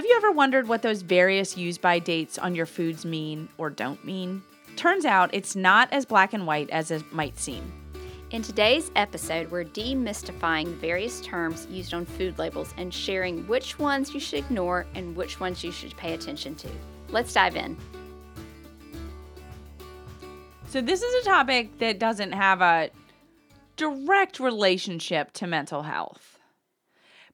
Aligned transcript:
Have 0.00 0.06
you 0.06 0.16
ever 0.16 0.32
wondered 0.32 0.66
what 0.66 0.80
those 0.80 1.02
various 1.02 1.58
use 1.58 1.76
by 1.76 1.98
dates 1.98 2.38
on 2.38 2.54
your 2.54 2.64
foods 2.64 3.04
mean 3.04 3.50
or 3.58 3.68
don't 3.68 4.02
mean? 4.02 4.42
Turns 4.74 5.04
out 5.04 5.28
it's 5.34 5.54
not 5.54 5.92
as 5.92 6.06
black 6.06 6.32
and 6.32 6.46
white 6.46 6.70
as 6.70 6.90
it 6.90 7.12
might 7.12 7.38
seem. 7.38 7.70
In 8.30 8.40
today's 8.40 8.90
episode, 8.96 9.50
we're 9.50 9.66
demystifying 9.66 10.64
the 10.64 10.76
various 10.76 11.20
terms 11.20 11.66
used 11.68 11.92
on 11.92 12.06
food 12.06 12.38
labels 12.38 12.72
and 12.78 12.94
sharing 12.94 13.46
which 13.46 13.78
ones 13.78 14.14
you 14.14 14.20
should 14.20 14.38
ignore 14.38 14.86
and 14.94 15.14
which 15.14 15.38
ones 15.38 15.62
you 15.62 15.70
should 15.70 15.94
pay 15.98 16.14
attention 16.14 16.54
to. 16.54 16.68
Let's 17.10 17.34
dive 17.34 17.56
in. 17.56 17.76
So, 20.68 20.80
this 20.80 21.02
is 21.02 21.26
a 21.26 21.28
topic 21.28 21.78
that 21.78 21.98
doesn't 21.98 22.32
have 22.32 22.62
a 22.62 22.88
direct 23.76 24.40
relationship 24.40 25.34
to 25.34 25.46
mental 25.46 25.82
health. 25.82 26.38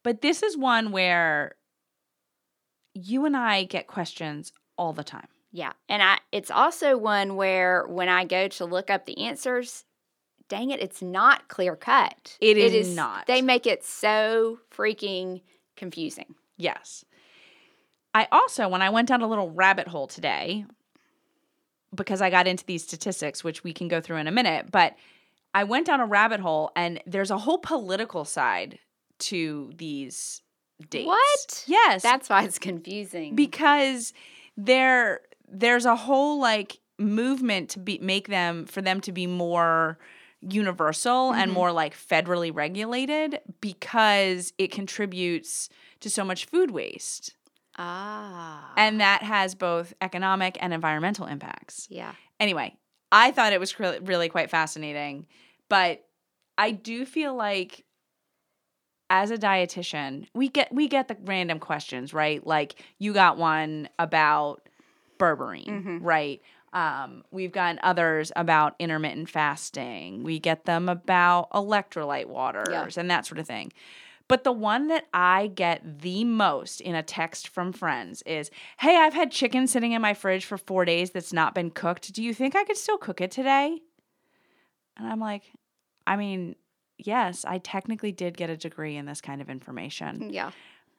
But 0.03 0.21
this 0.21 0.43
is 0.43 0.57
one 0.57 0.91
where 0.91 1.55
you 2.97 3.27
and 3.27 3.37
I 3.37 3.65
get 3.65 3.87
questions 3.87 4.53
all 4.77 4.93
the 4.93 5.05
time. 5.05 5.29
Yeah. 5.53 5.73
And 5.89 6.03
I 6.03 6.19
it's 6.33 6.51
also 6.51 6.97
one 6.97 7.37
where 7.37 7.87
when 7.89 8.09
I 8.09 8.25
go 8.25 8.49
to 8.49 8.65
look 8.65 8.91
up 8.91 9.07
the 9.07 9.19
answers, 9.19 9.85
dang 10.49 10.71
it, 10.71 10.81
it's 10.81 11.03
not 11.03 11.49
clear 11.49 11.77
cut. 11.77 12.37
It 12.41 12.57
is 12.57 12.95
not. 12.95 13.27
They 13.27 13.43
make 13.43 13.67
it 13.67 13.85
so 13.85 14.59
freaking 14.71 15.43
confusing. 15.77 16.35
Yes. 16.57 17.05
I 18.15 18.29
also, 18.33 18.69
when 18.69 18.81
I 18.81 18.91
went 18.91 19.09
down 19.09 19.21
a 19.21 19.29
little 19.29 19.51
rabbit 19.51 19.89
hole 19.89 20.07
today, 20.07 20.65
because 21.95 22.23
I 22.23 22.31
got 22.31 22.47
into 22.47 22.65
these 22.65 22.83
statistics, 22.83 23.45
which 23.45 23.63
we 23.63 23.73
can 23.73 23.89
go 23.89 24.01
through 24.01 24.17
in 24.17 24.27
a 24.27 24.33
minute, 24.33 24.71
but 24.71 24.95
I 25.55 25.65
went 25.65 25.87
down 25.87 26.01
a 26.01 26.07
rabbit 26.07 26.41
hole 26.41 26.71
and 26.77 27.01
there's 27.07 27.31
a 27.31 27.39
whole 27.39 27.59
political 27.59 28.25
side 28.25 28.79
to 29.19 29.73
these 29.77 30.43
dates. 30.91 31.07
What? 31.07 31.65
Yes. 31.67 32.03
That's 32.03 32.29
why 32.29 32.45
it's 32.45 32.59
confusing. 32.59 33.35
because 33.35 34.13
there 34.57 35.21
there's 35.49 35.85
a 35.87 35.95
whole 35.97 36.41
like 36.41 36.79
movement 36.99 37.71
to 37.71 37.79
be 37.79 37.99
make 37.99 38.29
them 38.29 38.67
for 38.67 38.83
them 38.83 39.01
to 39.03 39.13
be 39.13 39.27
more 39.27 39.99
universal 40.41 41.33
and 41.33 41.51
Mhm. 41.51 41.55
more 41.55 41.73
like 41.73 41.95
federally 41.97 42.55
regulated 42.55 43.41
because 43.61 44.53
it 44.59 44.71
contributes 44.71 45.69
to 46.01 46.11
so 46.11 46.25
much 46.25 46.45
food 46.47 46.71
waste. 46.71 47.35
ah. 47.79 48.73
And 48.77 49.01
that 49.01 49.23
has 49.23 49.55
both 49.55 49.93
economic 50.01 50.57
and 50.61 50.73
environmental 50.75 51.27
impacts. 51.27 51.87
yeah. 51.91 52.13
Anyway, 52.41 52.77
I 53.13 53.31
thought 53.31 53.53
it 53.53 53.61
was 53.61 53.79
really 53.81 54.29
quite 54.29 54.51
fascinating, 54.51 55.27
but 55.69 56.05
I 56.59 56.71
do 56.73 57.05
feel 57.07 57.35
like 57.35 57.85
as 59.11 59.31
a 59.31 59.37
dietitian, 59.39 60.27
we 60.35 60.49
get 60.49 60.73
we 60.73 60.89
get 60.89 61.09
the 61.09 61.17
random 61.25 61.59
questions, 61.59 62.13
right? 62.13 62.45
Like 62.47 62.75
you 62.99 63.13
got 63.13 63.37
one 63.39 63.89
about 63.99 64.69
berberine, 65.19 65.67
Mhm. 65.85 65.99
right? 66.03 66.43
Um, 66.73 67.25
we've 67.31 67.53
gotten 67.53 67.79
others 67.83 68.33
about 68.37 68.75
intermittent 68.79 69.31
fasting. 69.31 70.23
We 70.25 70.39
get 70.39 70.65
them 70.67 70.89
about 70.89 71.51
electrolyte 71.51 72.27
waters 72.27 72.99
and 72.99 73.11
that 73.11 73.25
sort 73.25 73.39
of 73.39 73.47
thing. 73.47 73.73
But 74.29 74.43
the 74.43 74.53
one 74.53 74.89
that 74.89 75.07
I 75.15 75.47
get 75.47 76.01
the 76.01 76.25
most 76.25 76.81
in 76.81 76.95
a 76.97 77.03
text 77.03 77.47
from 77.49 77.73
friends 77.73 78.23
is, 78.27 78.51
Hey, 78.81 78.97
I've 78.97 79.15
had 79.15 79.31
chicken 79.31 79.69
sitting 79.69 79.93
in 79.93 80.03
my 80.03 80.15
fridge 80.15 80.45
for 80.45 80.59
four 80.59 80.85
days 80.85 81.13
that's 81.13 81.33
not 81.33 81.55
been 81.55 81.71
cooked. 81.71 82.13
Do 82.13 82.23
you 82.23 82.35
think 82.35 82.57
I 82.57 82.65
could 82.65 82.77
still 82.77 82.99
cook 82.99 83.21
it 83.21 83.31
today? 83.31 83.79
And 84.97 85.07
I'm 85.07 85.21
like, 85.21 85.45
I 86.07 86.17
mean, 86.17 86.57
yes, 86.99 87.45
I 87.45 87.59
technically 87.59 88.13
did 88.13 88.37
get 88.37 88.51
a 88.51 88.57
degree 88.57 88.97
in 88.97 89.07
this 89.07 89.21
kind 89.21 89.41
of 89.41 89.49
information, 89.51 90.31
Yeah. 90.31 90.51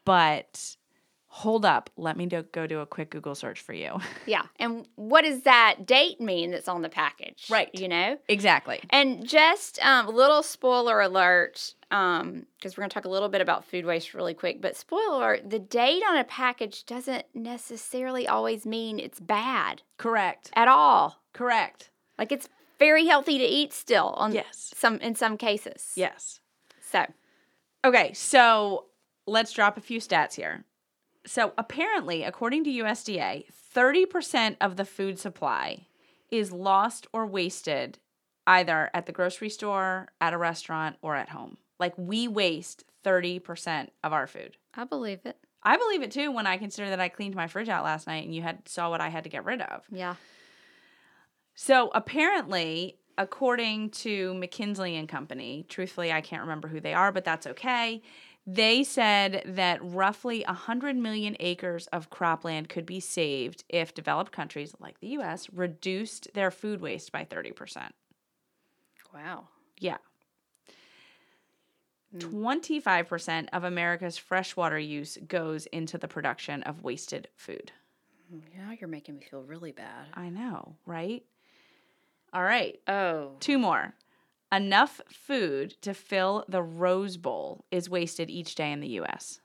but 0.06 0.76
hold 1.30 1.66
up. 1.66 1.90
Let 1.98 2.16
me 2.18 2.26
do, 2.26 2.44
go 2.52 2.66
do 2.68 2.80
a 2.80 2.86
quick 2.86 3.10
Google 3.12 3.36
search 3.36 3.60
for 3.62 3.74
you. 3.74 4.00
Yeah. 4.26 4.44
And 4.58 4.88
what 4.96 5.24
does 5.24 5.44
that 5.44 5.86
date 5.86 6.20
mean 6.20 6.52
that's 6.52 6.68
on 6.68 6.82
the 6.82 6.90
package? 6.90 7.48
Right. 7.50 7.70
You 7.74 7.88
know? 7.88 8.18
exactly. 8.28 8.80
And 8.90 9.28
just 9.28 9.80
um, 9.86 10.08
a 10.08 10.12
little 10.12 10.42
spoiler 10.44 11.00
alert, 11.02 11.76
because 11.90 12.76
we're 12.78 12.82
going 12.82 12.90
to 12.90 12.94
talk 12.94 13.06
a 13.06 13.10
little 13.10 13.30
bit 13.30 13.40
about 13.42 13.64
food 13.66 13.86
waste 13.86 14.14
really 14.14 14.34
quick. 14.34 14.62
But 14.62 14.76
spoiler 14.76 15.16
alert, 15.18 15.50
the 15.50 15.60
date 15.60 16.04
on 16.10 16.18
a 16.18 16.24
package 16.26 16.86
doesn't 16.86 17.26
necessarily 17.34 18.28
always 18.28 18.66
mean 18.66 19.00
it's 19.00 19.20
bad 19.20 19.82
Correct. 19.98 20.50
at 20.56 20.68
all. 20.68 21.22
Correct. 21.34 21.90
Like 22.18 22.32
it's 22.32 22.50
very 22.80 23.06
healthy 23.08 23.38
to 23.38 23.44
eat 23.44 23.74
still 23.74 24.10
on 24.18 24.34
Yes. 24.34 24.74
some 24.76 24.98
in 25.00 25.16
some 25.16 25.38
cases. 25.38 25.94
Yes. 25.96 26.40
So 26.82 27.06
Okay, 27.86 28.12
so 28.14 28.86
let's 29.26 29.52
drop 29.54 29.78
a 29.78 29.82
few 29.82 30.00
stats 30.00 30.34
here. 30.36 30.66
So 31.26 31.54
apparently, 31.58 32.24
according 32.24 32.64
to 32.66 32.70
USDA, 32.70 33.46
30% 33.76 34.58
of 34.60 34.76
the 34.78 34.86
food 34.86 35.20
supply 35.20 35.86
is 36.32 36.52
lost 36.52 37.08
or 37.14 37.26
wasted 37.26 38.00
either 38.46 38.90
at 38.94 39.06
the 39.06 39.12
grocery 39.12 39.50
store, 39.50 40.08
at 40.22 40.34
a 40.34 40.38
restaurant, 40.38 40.96
or 41.02 41.16
at 41.16 41.30
home. 41.30 41.58
Like 41.80 41.94
we 41.98 42.28
waste 42.28 42.84
30% 43.04 43.90
of 44.04 44.14
our 44.14 44.26
food. 44.28 44.58
I 44.74 44.86
believe 44.86 45.20
it. 45.26 45.38
I 45.64 45.78
believe 45.78 46.02
it 46.02 46.12
too 46.12 46.32
when 46.32 46.48
I 46.48 46.58
consider 46.58 46.90
that 46.90 47.00
I 47.00 47.10
cleaned 47.10 47.36
my 47.36 47.48
fridge 47.48 47.70
out 47.70 47.84
last 47.84 48.08
night 48.08 48.24
and 48.26 48.34
you 48.34 48.42
had 48.42 48.68
saw 48.68 48.90
what 48.90 49.02
I 49.02 49.10
had 49.10 49.26
to 49.26 49.30
get 49.30 49.44
rid 49.46 49.62
of. 49.62 49.84
Yeah. 49.92 50.16
So 51.60 51.90
apparently, 51.96 53.00
according 53.18 53.90
to 53.90 54.36
McKinsey 54.36 54.94
and 54.94 55.10
Company, 55.10 55.66
truthfully, 55.68 56.12
I 56.12 56.22
can't 56.22 56.44
remember 56.44 56.68
who 56.68 56.80
they 56.80 56.94
are, 56.94 57.12
but 57.12 57.26
that's 57.26 57.48
okay. 57.48 58.04
They 58.46 58.84
said 58.84 59.42
that 59.44 59.80
roughly 59.82 60.44
100 60.46 60.96
million 60.96 61.36
acres 61.40 61.88
of 61.88 62.12
cropland 62.12 62.70
could 62.70 62.86
be 62.86 63.00
saved 63.00 63.64
if 63.70 63.96
developed 63.96 64.32
countries 64.32 64.76
like 64.80 65.00
the 65.00 65.08
US 65.08 65.50
reduced 65.52 66.28
their 66.36 66.52
food 66.52 66.80
waste 66.80 67.12
by 67.12 67.26
30%. 67.26 67.90
Wow. 69.12 69.48
Yeah. 69.80 69.98
Mm. 72.16 72.44
25% 72.70 73.48
of 73.52 73.64
America's 73.64 74.16
freshwater 74.16 74.78
use 74.78 75.18
goes 75.28 75.66
into 75.66 75.98
the 75.98 76.08
production 76.08 76.62
of 76.64 76.84
wasted 76.84 77.30
food. 77.36 77.72
Yeah, 78.54 78.74
you're 78.80 78.88
making 78.88 79.16
me 79.16 79.22
feel 79.24 79.42
really 79.42 79.72
bad. 79.72 80.06
I 80.14 80.30
know, 80.30 80.76
right? 80.86 81.24
All 82.38 82.44
right. 82.44 82.80
Oh. 82.88 83.32
Two 83.40 83.58
more. 83.58 83.96
Enough 84.52 85.02
food 85.10 85.76
to 85.82 85.96
fill 85.96 86.46
the 86.48 86.62
Rose 86.62 87.18
Bowl 87.18 87.66
is 87.72 87.90
wasted 87.90 88.30
each 88.30 88.54
day 88.54 88.72
in 88.72 88.80
the 88.80 89.00
US. 89.00 89.42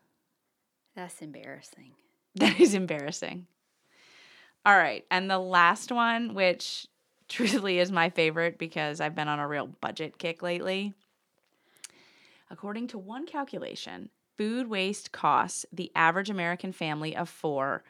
That's 0.94 1.22
embarrassing. 1.22 1.92
That 2.34 2.60
is 2.60 2.72
embarrassing. 2.74 3.46
All 4.64 4.76
right. 4.76 5.04
And 5.10 5.30
the 5.30 5.38
last 5.38 5.92
one, 5.92 6.34
which 6.34 6.86
truthfully 7.28 7.78
is 7.78 7.90
my 7.90 8.10
favorite 8.10 8.58
because 8.58 9.00
I've 9.00 9.14
been 9.14 9.28
on 9.28 9.38
a 9.38 9.48
real 9.48 9.66
budget 9.66 10.18
kick 10.18 10.42
lately. 10.42 10.92
According 12.50 12.88
to 12.88 12.98
one 12.98 13.26
calculation, 13.26 14.10
food 14.36 14.68
waste 14.68 15.12
costs 15.12 15.64
the 15.72 15.92
average 15.94 16.28
American 16.28 16.72
family 16.72 17.16
of 17.16 17.28
four 17.30 17.84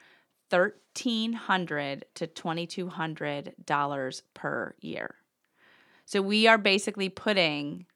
1,300 0.52 2.04
to 2.14 2.26
$2,200 2.26 4.22
per 4.34 4.74
year. 4.80 5.14
So 6.04 6.20
we 6.22 6.46
are 6.46 6.58
basically 6.58 7.08
putting 7.08 7.86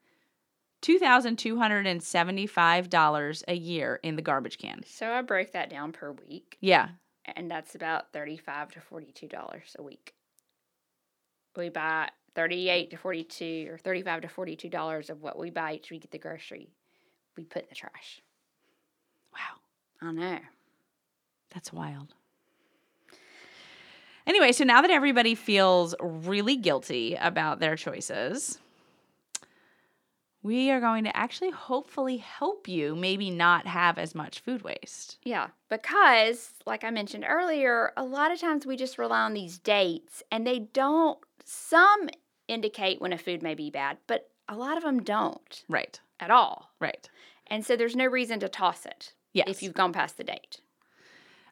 $2,275 0.83 3.43
a 3.49 3.55
year 3.55 4.01
in 4.03 4.17
the 4.17 4.23
garbage 4.23 4.59
can. 4.59 4.83
So 4.87 5.11
I 5.11 5.23
break 5.23 5.53
that 5.53 5.71
down 5.71 5.93
per 5.93 6.13
week, 6.13 6.57
Yeah. 6.61 6.89
and 7.25 7.51
that's 7.51 7.75
about 7.75 8.13
35 8.13 8.73
to 8.73 8.81
forty-two 8.81 9.29
dollars 9.29 9.75
a 9.79 9.83
week. 9.83 10.15
We 11.57 11.69
buy 11.71 12.11
thirty-eight 12.35 12.91
to 12.91 12.97
forty-two, 12.97 13.69
or 13.71 13.79
thirty-five 13.79 14.21
to 14.23 14.29
forty-two 14.29 14.69
dollars 14.69 15.09
of 15.11 15.23
what 15.23 15.39
we 15.39 15.51
buy 15.51 15.75
each 15.75 15.91
week 15.91 16.05
at 16.05 16.11
the 16.11 16.19
grocery. 16.19 16.69
We 17.37 17.45
put 17.45 17.63
in 17.63 17.69
the 17.71 17.75
trash. 17.75 18.21
Wow. 19.33 19.61
I 20.01 20.13
know. 20.13 20.39
That's 21.53 21.73
wild. 21.73 22.15
Anyway, 24.27 24.53
so 24.53 24.65
now 24.65 24.83
that 24.83 24.91
everybody 24.91 25.35
feels 25.35 25.95
really 26.01 26.57
guilty 26.57 27.15
about 27.21 27.61
their 27.61 27.77
choices, 27.77 28.59
we 30.43 30.71
are 30.71 30.81
going 30.81 31.05
to 31.05 31.17
actually 31.17 31.51
hopefully 31.51 32.17
help 32.19 32.69
you 32.69 32.95
maybe 32.95 33.31
not 33.31 33.67
have 33.67 33.99
as 33.99 34.15
much 34.15 34.41
food 34.41 34.63
waste. 34.63 35.19
Yeah, 35.25 35.49
because 35.69 36.51
like 36.67 36.85
I 36.85 36.91
mentioned 36.91 37.25
earlier, 37.27 37.93
a 37.97 38.05
lot 38.05 38.33
of 38.33 38.41
times 38.41 38.67
we 38.67 38.77
just 38.77 38.99
rely 38.99 39.21
on 39.23 39.35
these 39.35 39.59
dates, 39.59 40.23
and 40.31 40.47
they 40.47 40.59
don't. 40.61 41.19
Some 41.45 42.09
indicate 42.49 43.01
when 43.01 43.13
a 43.13 43.19
food 43.19 43.43
may 43.43 43.55
be 43.55 43.71
bad, 43.71 43.99
but 44.09 44.31
a 44.49 44.57
lot 44.57 44.77
of 44.77 44.83
them 44.83 45.03
don't 45.03 45.65
Right. 45.69 46.01
at 46.21 46.31
all. 46.31 46.71
Right. 46.81 47.09
And 47.49 47.65
so 47.65 47.77
there's 47.77 47.95
no 47.97 48.07
reason 48.07 48.41
to 48.41 48.49
toss 48.49 48.85
it 48.87 49.13
Yes. 49.33 49.47
if 49.49 49.63
you've 49.63 49.75
gone 49.75 49.93
past 49.93 50.17
the 50.17 50.25
date. 50.25 50.61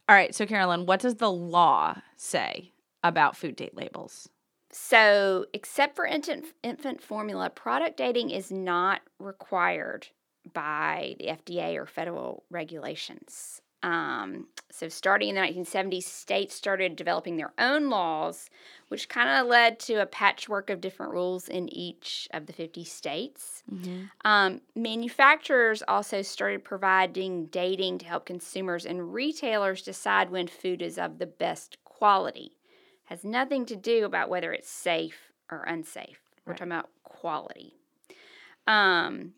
All 0.08 0.14
right. 0.14 0.34
So, 0.34 0.46
Carolyn, 0.46 0.86
what 0.86 1.00
does 1.00 1.16
the 1.16 1.30
law 1.30 1.96
say 2.16 2.72
about 3.02 3.36
food 3.36 3.56
date 3.56 3.74
labels? 3.74 4.28
So, 4.70 5.46
except 5.54 5.96
for 5.96 6.04
infant, 6.04 6.46
infant 6.62 7.00
formula, 7.00 7.48
product 7.48 7.96
dating 7.96 8.30
is 8.30 8.50
not 8.50 9.00
required 9.18 10.08
by 10.52 11.14
the 11.18 11.26
FDA 11.28 11.76
or 11.76 11.86
federal 11.86 12.44
regulations. 12.50 13.62
Um, 13.84 14.46
so, 14.70 14.88
starting 14.88 15.28
in 15.28 15.34
the 15.34 15.42
1970s, 15.42 16.04
states 16.04 16.54
started 16.54 16.96
developing 16.96 17.36
their 17.36 17.52
own 17.58 17.90
laws, 17.90 18.48
which 18.88 19.10
kind 19.10 19.28
of 19.28 19.46
led 19.46 19.78
to 19.80 20.00
a 20.00 20.06
patchwork 20.06 20.70
of 20.70 20.80
different 20.80 21.12
rules 21.12 21.48
in 21.48 21.68
each 21.68 22.26
of 22.32 22.46
the 22.46 22.54
50 22.54 22.82
states. 22.84 23.62
Mm-hmm. 23.70 24.04
Um, 24.24 24.62
manufacturers 24.74 25.82
also 25.86 26.22
started 26.22 26.64
providing 26.64 27.46
dating 27.46 27.98
to 27.98 28.06
help 28.06 28.24
consumers 28.24 28.86
and 28.86 29.12
retailers 29.12 29.82
decide 29.82 30.30
when 30.30 30.48
food 30.48 30.80
is 30.80 30.96
of 30.96 31.18
the 31.18 31.26
best 31.26 31.76
quality. 31.84 32.56
Has 33.04 33.22
nothing 33.22 33.66
to 33.66 33.76
do 33.76 34.06
about 34.06 34.30
whether 34.30 34.50
it's 34.50 34.70
safe 34.70 35.30
or 35.50 35.62
unsafe. 35.64 36.20
We're 36.46 36.52
Right. 36.52 36.58
talking 36.58 36.72
about 36.72 36.88
quality. 37.02 37.74
Um, 38.66 39.34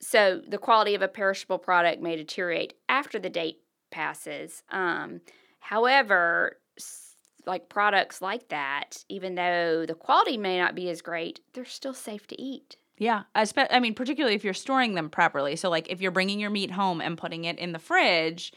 so 0.00 0.40
the 0.48 0.56
quality 0.58 0.94
of 0.94 1.02
a 1.02 1.08
perishable 1.08 1.58
product 1.58 2.00
may 2.00 2.16
deteriorate 2.16 2.72
after 2.88 3.18
the 3.18 3.28
date 3.28 3.58
passes. 3.92 4.64
Um, 4.70 5.20
however, 5.60 6.58
like 7.46 7.68
products 7.68 8.20
like 8.20 8.48
that, 8.48 9.04
even 9.08 9.36
though 9.36 9.86
the 9.86 9.94
quality 9.94 10.36
may 10.36 10.58
not 10.58 10.74
be 10.74 10.90
as 10.90 11.02
great, 11.02 11.40
they're 11.52 11.64
still 11.64 11.94
safe 11.94 12.26
to 12.28 12.40
eat. 12.40 12.76
Yeah, 12.98 13.22
I, 13.34 13.44
spe- 13.44 13.70
I 13.70 13.80
mean, 13.80 13.94
particularly 13.94 14.36
if 14.36 14.44
you're 14.44 14.54
storing 14.54 14.94
them 14.94 15.10
properly. 15.10 15.56
So, 15.56 15.70
like, 15.70 15.90
if 15.90 16.00
you're 16.00 16.10
bringing 16.10 16.38
your 16.38 16.50
meat 16.50 16.70
home 16.70 17.00
and 17.00 17.18
putting 17.18 17.44
it 17.44 17.58
in 17.58 17.72
the 17.72 17.78
fridge, 17.78 18.52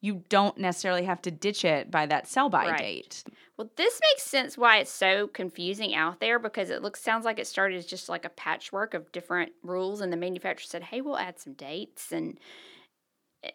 you 0.00 0.22
don't 0.28 0.56
necessarily 0.58 1.04
have 1.04 1.20
to 1.22 1.30
ditch 1.30 1.64
it 1.64 1.90
by 1.90 2.06
that 2.06 2.28
sell 2.28 2.48
by 2.48 2.68
Right. 2.68 2.78
date. 2.78 3.24
Well, 3.56 3.70
this 3.76 4.00
makes 4.00 4.22
sense 4.22 4.56
why 4.56 4.78
it's 4.78 4.90
so 4.90 5.26
confusing 5.26 5.94
out 5.94 6.20
there 6.20 6.38
because 6.38 6.70
it 6.70 6.82
looks 6.82 7.02
sounds 7.02 7.24
like 7.24 7.38
it 7.38 7.46
started 7.46 7.76
as 7.76 7.86
just 7.86 8.08
like 8.08 8.24
a 8.24 8.30
patchwork 8.30 8.94
of 8.94 9.12
different 9.12 9.52
rules, 9.62 10.00
and 10.00 10.12
the 10.12 10.16
manufacturer 10.16 10.66
said, 10.66 10.84
"Hey, 10.84 11.00
we'll 11.00 11.18
add 11.18 11.38
some 11.38 11.54
dates," 11.54 12.12
and 12.12 12.38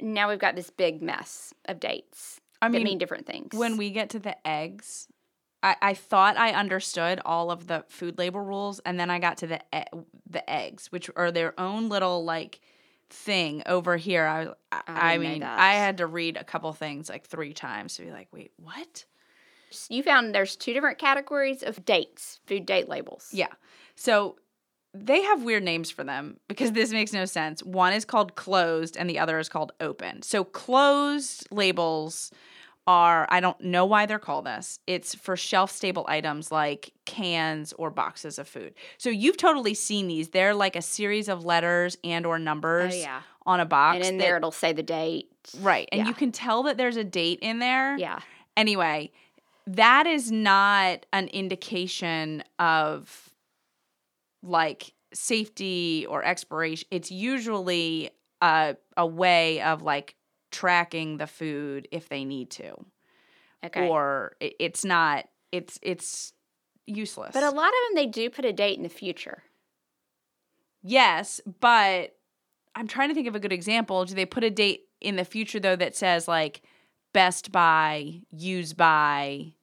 now 0.01 0.29
we've 0.29 0.39
got 0.39 0.55
this 0.55 0.69
big 0.69 1.01
mess 1.01 1.53
of 1.65 1.79
dates 1.79 2.41
I 2.61 2.67
that 2.67 2.77
mean, 2.77 2.83
mean 2.83 2.97
different 2.97 3.25
things. 3.25 3.53
when 3.53 3.77
we 3.77 3.91
get 3.91 4.09
to 4.11 4.19
the 4.19 4.35
eggs, 4.47 5.07
I, 5.61 5.75
I 5.81 5.93
thought 5.93 6.37
I 6.37 6.51
understood 6.51 7.19
all 7.25 7.51
of 7.51 7.67
the 7.67 7.83
food 7.89 8.17
label 8.17 8.41
rules, 8.41 8.79
and 8.79 8.99
then 8.99 9.09
I 9.09 9.19
got 9.19 9.37
to 9.37 9.47
the 9.47 9.61
e- 9.75 9.99
the 10.29 10.49
eggs, 10.49 10.91
which 10.91 11.09
are 11.15 11.31
their 11.31 11.59
own 11.59 11.89
little 11.89 12.23
like 12.23 12.61
thing 13.09 13.63
over 13.65 13.97
here. 13.97 14.25
I 14.25 14.47
I, 14.71 14.81
oh, 14.87 14.93
I 14.93 15.17
didn't 15.17 15.31
mean. 15.33 15.43
I 15.43 15.73
had 15.73 15.97
to 15.97 16.07
read 16.07 16.37
a 16.37 16.43
couple 16.43 16.71
things 16.73 17.09
like 17.09 17.25
three 17.25 17.53
times 17.53 17.95
to 17.95 18.03
be 18.03 18.11
like, 18.11 18.27
wait, 18.31 18.51
what? 18.57 19.05
you 19.89 20.03
found 20.03 20.33
there's 20.33 20.55
two 20.55 20.73
different 20.73 20.97
categories 20.97 21.63
of 21.63 21.83
dates, 21.85 22.39
food 22.45 22.65
date 22.65 22.87
labels. 22.87 23.29
Yeah. 23.33 23.47
So 23.95 24.37
they 24.97 25.21
have 25.23 25.43
weird 25.43 25.63
names 25.63 25.91
for 25.91 26.03
them 26.03 26.37
because 26.47 26.71
this 26.71 26.91
makes 26.91 27.13
no 27.13 27.25
sense. 27.25 27.61
One 27.63 27.93
is 27.93 28.05
called 28.05 28.35
closed 28.35 28.97
and 28.97 29.09
the 29.09 29.19
other 29.19 29.39
is 29.39 29.49
called 29.49 29.71
open. 29.79 30.21
So 30.21 30.43
closed 30.43 31.47
labels 31.51 32.31
are 32.87 33.25
I 33.29 33.39
don't 33.39 33.59
know 33.61 33.85
why 33.85 34.05
they're 34.05 34.19
called 34.19 34.45
this. 34.45 34.79
It's 34.85 35.15
for 35.15 35.35
shelf 35.35 35.71
stable 35.71 36.05
items 36.07 36.51
like 36.51 36.93
cans 37.05 37.73
or 37.73 37.89
boxes 37.89 38.37
of 38.37 38.47
food. 38.47 38.75
So 38.97 39.09
you've 39.09 39.37
totally 39.37 39.73
seen 39.73 40.07
these. 40.07 40.29
They're 40.29 40.53
like 40.53 40.75
a 40.75 40.81
series 40.81 41.27
of 41.27 41.45
letters 41.45 41.97
and 42.03 42.25
or 42.25 42.35
Oh 42.35 42.39
numbers 42.39 42.95
yeah. 42.95 43.21
on 43.45 43.59
a 43.59 43.65
box. 43.65 43.97
And 43.97 44.05
in 44.05 44.17
that- 44.17 44.23
there 44.23 44.37
it'll 44.37 44.51
say 44.51 44.71
the 44.71 44.83
date. 44.83 45.29
right. 45.61 45.89
And 45.91 45.99
yeah. 45.99 46.07
you 46.07 46.13
can 46.13 46.31
tell 46.31 46.63
that 46.63 46.77
there's 46.77 46.97
a 46.97 47.03
date 47.03 47.39
in 47.41 47.59
there. 47.59 47.97
Yeah. 47.97 48.19
Anyway, 48.55 49.11
that 49.67 50.05
is 50.05 50.31
not 50.31 51.05
an 51.11 51.27
indication 51.29 52.43
of 52.59 53.31
like 54.45 54.93
safety 55.13 56.05
or 56.09 56.23
expiration. 56.23 56.87
It's 56.91 57.11
usually 57.11 58.11
a 58.41 58.75
a 58.95 59.05
way 59.05 59.61
of 59.61 59.81
like 59.81 60.15
tracking 60.51 61.17
the 61.17 61.27
food 61.27 61.87
if 61.91 62.09
they 62.09 62.23
need 62.25 62.49
to. 62.51 62.73
Okay. 63.65 63.87
Or 63.87 64.35
it, 64.39 64.53
it's 64.59 64.85
not 64.85 65.25
it's 65.51 65.79
it's 65.81 66.33
useless. 66.85 67.31
but 67.33 67.43
a 67.43 67.49
lot 67.49 67.67
of 67.67 67.73
them 67.87 67.95
they 67.95 68.05
do 68.05 68.29
put 68.29 68.45
a 68.45 68.53
date 68.53 68.77
in 68.77 68.83
the 68.83 68.89
future. 68.89 69.43
yes, 70.83 71.41
but 71.59 72.15
I'm 72.75 72.87
trying 72.87 73.09
to 73.09 73.15
think 73.15 73.27
of 73.27 73.35
a 73.35 73.39
good 73.39 73.53
example. 73.53 74.05
Do 74.05 74.13
they 74.13 74.25
put 74.25 74.43
a 74.43 74.49
date 74.49 74.81
in 75.01 75.15
the 75.15 75.25
future 75.25 75.59
though 75.59 75.75
that 75.77 75.95
says 75.95 76.27
like 76.27 76.61
best 77.13 77.51
by, 77.51 78.21
use 78.31 78.73
by, 78.73 79.53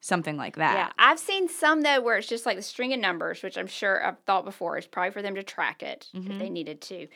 something 0.00 0.36
like 0.36 0.56
that? 0.56 0.74
Yeah, 0.74 0.92
I've 0.98 1.18
seen 1.18 1.48
some 1.48 1.82
though 1.82 2.00
where 2.00 2.16
it's 2.16 2.26
just 2.28 2.46
like 2.46 2.56
the 2.56 2.62
string 2.62 2.92
of 2.92 3.00
numbers, 3.00 3.42
which 3.42 3.56
I'm 3.58 3.66
sure 3.66 4.04
I've 4.04 4.18
thought 4.20 4.44
before 4.44 4.78
is 4.78 4.86
probably 4.86 5.10
for 5.12 5.22
them 5.22 5.34
to 5.34 5.42
track 5.42 5.82
it 5.82 6.08
if 6.14 6.24
Mhm. 6.24 6.38
they 6.38 6.50
needed 6.50 6.80
to. 6.82 7.08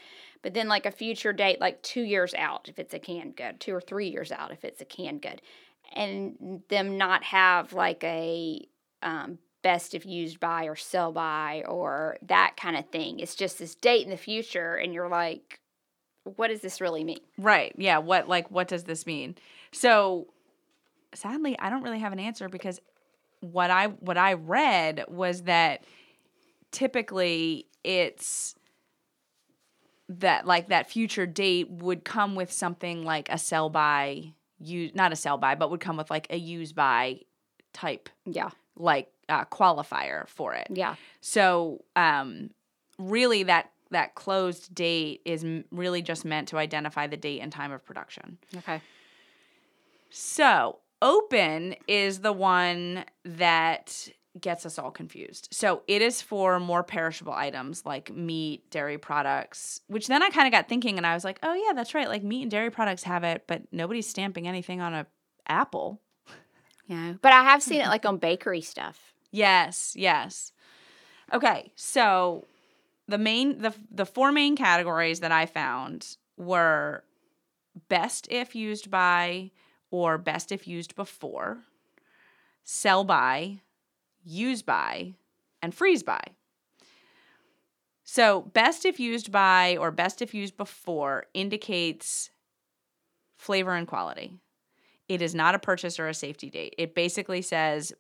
But 0.43 0.55
then 0.55 0.69
like 0.69 0.85
a 0.87 0.91
future 0.91 1.33
date, 1.33 1.61
like 1.61 1.83
two 1.83 2.03
years 2.03 2.35
out 2.35 2.69
if 2.69 2.79
it's 2.79 2.93
a 2.95 2.99
canned 2.99 3.37
good, 3.37 3.61
two 3.61 3.75
or 3.75 3.81
three 3.81 4.09
years 4.09 4.31
out 4.31 4.53
if 4.53 4.65
it's 4.65 4.81
a 4.83 4.85
canned 4.85 5.23
good, 5.23 5.41
and 5.93 6.63
them 6.69 6.99
not 6.99 7.25
have 7.25 7.73
like 7.73 8.05
a 8.05 8.61
um, 9.03 9.39
best 9.63 9.95
if 9.95 10.05
used 10.05 10.39
by 10.41 10.65
or 10.65 10.77
sell 10.77 11.11
by 11.13 11.65
or 11.67 12.19
that 12.23 12.57
kind 12.59 12.77
of 12.77 12.87
thing. 12.91 13.21
It's 13.21 13.35
just 13.35 13.59
this 13.59 13.75
date 13.75 14.05
in 14.05 14.11
the 14.11 14.17
future, 14.19 14.75
and 14.77 14.93
you're 14.93 15.09
like, 15.09 15.61
what 16.25 16.49
does 16.49 16.61
this 16.61 16.81
really 16.81 17.05
mean? 17.05 17.21
Right. 17.39 17.73
Yeah. 17.77 17.99
What 17.99 18.29
like 18.29 18.51
what 18.51 18.69
does 18.69 18.85
this 18.85 19.07
mean? 19.07 19.37
So 19.73 20.29
sadly, 21.15 21.57
I 21.59 21.71
don't 21.71 21.83
really 21.83 21.99
have 22.01 22.13
an 22.13 22.21
answer 22.21 22.49
because 22.49 22.81
what 23.41 23.71
I 23.71 23.87
what 23.89 24.17
I 24.19 24.35
read 24.35 25.05
was 25.09 25.43
that 25.43 25.85
typically 26.71 27.67
it's 27.83 28.55
that 30.09 30.47
like 30.47 30.69
that 30.69 30.89
future 30.91 31.27
date 31.27 31.71
would 31.71 32.05
come 32.05 32.35
with 32.35 32.53
something 32.53 33.05
like 33.05 33.29
a 33.31 33.39
sell 33.39 33.71
by 33.71 34.33
use 34.61 34.93
not 34.95 35.13
a 35.13 35.17
sell 35.17 35.39
by 35.39 35.55
but 35.55 35.71
would 35.71 35.81
come 35.81 35.97
with 35.97 36.11
like 36.11 36.27
a 36.31 36.37
use 36.37 36.73
by 36.73 37.21
type 37.73 38.09
Yeah, 38.27 38.51
like 38.77 39.09
uh, 39.29 39.45
qualifier 39.47 40.29
for 40.29 40.55
it. 40.55 40.69
yeah, 40.71 40.95
So, 41.21 41.83
um, 41.97 42.51
really, 42.99 43.43
that 43.45 43.71
that 43.91 44.15
closed 44.15 44.75
date 44.75 45.21
is 45.25 45.45
m- 45.45 45.65
really 45.71 46.03
just 46.03 46.25
meant 46.25 46.49
to 46.49 46.59
identify 46.59 47.07
the 47.07 47.17
date 47.17 47.41
and 47.41 47.51
time 47.53 47.73
of 47.73 47.85
production. 47.85 48.39
okay, 48.59 48.81
So, 50.11 50.79
open 51.03 51.77
is 51.87 52.21
the 52.21 52.33
one 52.33 53.05
that 53.25 54.09
gets 54.41 54.67
us 54.67 54.79
all 54.79 54.91
confused. 54.91 55.49
So, 55.53 55.83
it 55.87 56.03
is 56.03 56.21
for 56.21 56.59
more 56.59 56.83
perishable 56.83 57.33
items 57.33 57.87
like 57.87 58.13
meat, 58.13 58.71
dairy 58.71 58.99
products, 58.99 59.81
which 59.87 60.09
then 60.09 60.23
I 60.23 60.31
kind 60.31 60.47
of 60.47 60.53
got 60.53 60.69
thinking 60.69 60.97
and 60.97 61.07
I 61.07 61.15
was 61.15 61.25
like, 61.25 61.39
oh, 61.43 61.55
yeah, 61.55 61.73
that's 61.75 61.95
right. 61.95 62.09
Like 62.09 62.25
meat 62.25 62.43
and 62.43 62.51
dairy 62.51 62.71
products 62.71 63.05
have 63.05 63.25
it, 63.25 63.45
but 63.47 63.63
nobody's 63.71 64.09
stamping 64.09 64.49
anything 64.49 64.81
on 64.81 64.95
a 64.95 65.07
apple. 65.47 66.01
yeah. 66.87 67.15
But 67.21 67.33
I 67.33 67.45
have 67.45 67.63
seen 67.63 67.81
it 67.81 67.87
like 67.89 68.05
on 68.05 68.19
bakery 68.19 68.61
stuff. 68.61 69.15
Yes, 69.31 69.95
yes. 69.97 70.53
Okay, 71.33 71.73
so 71.75 72.45
the 73.09 73.19
main 73.19 73.59
the 73.59 73.75
the 73.91 74.07
four 74.07 74.33
main 74.33 74.57
categories 74.57 75.21
that 75.21 75.33
I 75.33 75.47
found 75.47 76.17
were 76.37 77.05
best 77.89 78.29
if 78.31 78.55
used 78.55 78.91
by 78.91 79.51
or 79.95 80.19
best 80.19 80.51
if 80.51 80.67
used 80.67 80.97
before, 80.97 81.59
sell 82.65 83.05
by, 83.05 83.61
use 84.25 84.61
by, 84.61 85.15
and 85.63 85.73
freeze 85.73 86.03
by. 86.03 86.21
So, 88.03 88.43
best 88.43 88.85
if 88.85 88.99
used 88.99 89.31
by 89.31 89.77
or 89.77 89.93
best 89.93 90.21
if 90.21 90.35
used 90.35 90.57
before 90.57 91.27
indicates 91.33 92.31
flavor 93.37 93.73
and 93.73 93.87
quality. 93.87 94.33
It 95.09 95.23
is 95.23 95.33
not 95.33 95.55
a 95.55 95.61
purchase 95.61 96.01
or 96.01 96.09
a 96.09 96.15
safety 96.15 96.51
date. 96.51 96.75
It 96.77 96.97
basically 96.97 97.41
says 97.43 97.93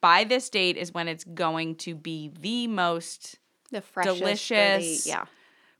by 0.00 0.24
this 0.24 0.48
date 0.48 0.78
is 0.78 0.94
when 0.94 1.06
it's 1.06 1.24
going 1.24 1.74
to 1.76 1.94
be 1.94 2.30
the 2.40 2.66
most 2.66 3.38
The 3.70 3.82
freshest, 3.82 4.18
Delicious. 4.20 5.06
yeah. 5.06 5.26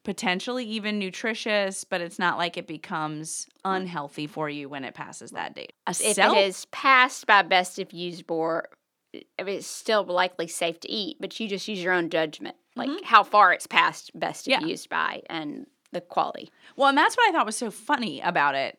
Potentially 0.05 0.65
even 0.65 0.99
nutritious, 0.99 1.85
but 1.85 2.01
it's 2.01 2.19
not 2.19 2.39
like 2.39 2.57
it 2.57 2.67
becomes 2.67 3.47
unhealthy 3.65 4.27
for 4.27 4.49
you 4.49 4.69
when 4.69 4.85
it 4.85 4.95
passes 4.95 5.31
that 5.33 5.55
date. 5.55 5.73
A 5.87 5.91
If 5.91 5.97
sell- 5.97 6.35
it 6.35 6.47
is 6.47 6.65
passed 6.67 7.27
by 7.27 7.43
best 7.43 7.79
if 7.79 7.95
used 7.95 8.25
I 8.31 9.43
mean, 9.43 9.57
it's 9.57 9.67
still 9.67 10.05
likely 10.05 10.49
safe 10.49 10.81
to 10.81 10.91
eat, 10.91 11.19
but 11.21 11.39
you 11.39 11.47
just 11.47 11.69
use 11.69 11.83
your 11.83 11.93
own 11.93 12.09
judgment, 12.11 12.57
like 12.75 12.89
mm-hmm. 12.89 13.05
how 13.05 13.23
far 13.23 13.53
it's 13.53 13.67
past 13.67 14.11
best 14.19 14.49
if 14.49 14.53
Yeah. 14.53 14.67
used 14.67 14.89
by 14.89 15.23
and 15.29 15.67
the 15.93 16.01
quality. 16.01 16.51
Well, 16.77 16.89
and 16.89 16.97
that's 16.99 17.17
what 17.17 17.29
I 17.29 17.33
thought 17.33 17.47
was 17.47 17.57
so 17.57 17.71
funny 17.71 18.21
about 18.21 18.55
it. 18.55 18.79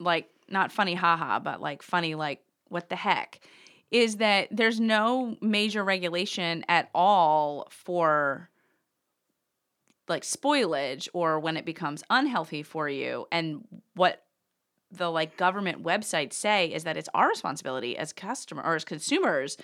Like, 0.00 0.28
not 0.48 0.72
funny, 0.72 0.94
haha, 0.94 1.38
but 1.38 1.60
like 1.60 1.82
funny, 1.82 2.14
like, 2.14 2.40
what 2.68 2.88
the 2.88 2.96
heck? 2.96 3.40
Is 3.90 4.16
that 4.16 4.48
there's 4.50 4.80
no 4.80 5.36
major 5.40 5.84
regulation 5.84 6.64
at 6.68 6.88
all 6.94 7.68
for 7.70 8.50
like 10.08 10.22
spoilage 10.22 11.08
or 11.12 11.38
when 11.38 11.56
it 11.56 11.64
becomes 11.64 12.02
unhealthy 12.10 12.62
for 12.62 12.88
you. 12.88 13.26
And 13.30 13.66
what 13.94 14.22
the 14.90 15.10
like 15.10 15.36
government 15.36 15.82
websites 15.82 16.32
say 16.32 16.66
is 16.66 16.84
that 16.84 16.96
it's 16.96 17.08
our 17.14 17.28
responsibility 17.28 17.96
as 17.96 18.12
customer 18.12 18.62
or 18.62 18.74
as 18.74 18.84
consumers 18.84 19.56